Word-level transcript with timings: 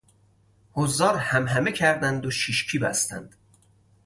حضار 0.73 1.17
همهمه 1.17 1.71
کردند 1.71 2.25
و 2.25 2.31
شیشکی 2.31 2.79
بستند. 2.79 3.35